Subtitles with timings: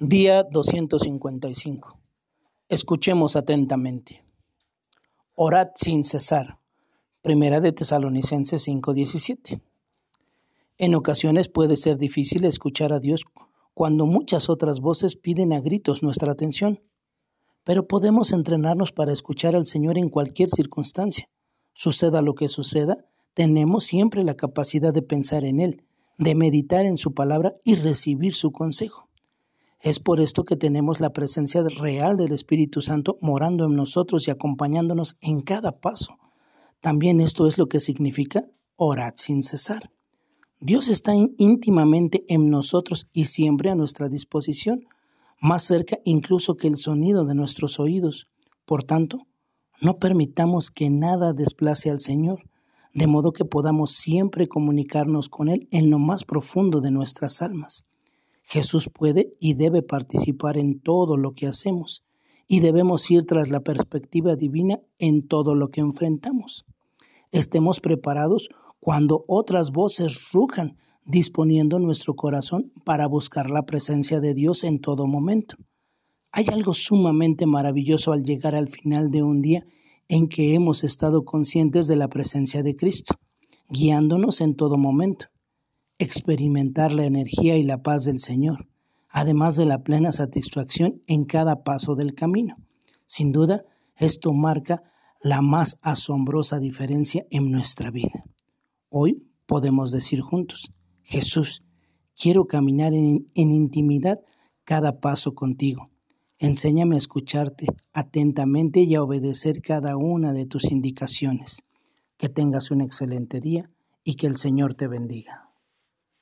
[0.00, 1.98] Día 255.
[2.68, 4.24] Escuchemos atentamente.
[5.34, 6.60] Orad sin cesar.
[7.20, 9.60] Primera de Tesalonicenses 5:17.
[10.76, 13.24] En ocasiones puede ser difícil escuchar a Dios
[13.74, 16.80] cuando muchas otras voces piden a gritos nuestra atención,
[17.64, 21.28] pero podemos entrenarnos para escuchar al Señor en cualquier circunstancia.
[21.72, 23.04] Suceda lo que suceda,
[23.34, 25.84] tenemos siempre la capacidad de pensar en Él,
[26.18, 29.07] de meditar en su palabra y recibir su consejo.
[29.80, 34.32] Es por esto que tenemos la presencia real del Espíritu Santo morando en nosotros y
[34.32, 36.18] acompañándonos en cada paso.
[36.80, 38.44] También esto es lo que significa
[38.76, 39.92] orar sin cesar.
[40.60, 44.86] Dios está íntimamente en nosotros y siempre a nuestra disposición,
[45.40, 48.28] más cerca incluso que el sonido de nuestros oídos.
[48.64, 49.28] Por tanto,
[49.80, 52.50] no permitamos que nada desplace al Señor,
[52.92, 57.87] de modo que podamos siempre comunicarnos con Él en lo más profundo de nuestras almas.
[58.50, 62.04] Jesús puede y debe participar en todo lo que hacemos
[62.46, 66.64] y debemos ir tras la perspectiva divina en todo lo que enfrentamos.
[67.30, 68.48] Estemos preparados
[68.80, 75.06] cuando otras voces rujan, disponiendo nuestro corazón para buscar la presencia de Dios en todo
[75.06, 75.56] momento.
[76.32, 79.66] Hay algo sumamente maravilloso al llegar al final de un día
[80.08, 83.14] en que hemos estado conscientes de la presencia de Cristo,
[83.68, 85.26] guiándonos en todo momento
[85.98, 88.68] experimentar la energía y la paz del Señor,
[89.08, 92.56] además de la plena satisfacción en cada paso del camino.
[93.06, 93.64] Sin duda,
[93.96, 94.82] esto marca
[95.20, 98.24] la más asombrosa diferencia en nuestra vida.
[98.88, 101.64] Hoy podemos decir juntos, Jesús,
[102.14, 104.20] quiero caminar en, intimidad
[104.64, 105.90] cada paso contigo.
[106.38, 111.64] Enséñame a escucharte atentamente y a obedecer cada una de tus indicaciones.
[112.16, 113.70] Que tengas un excelente día
[114.04, 115.47] y que el Señor te bendiga.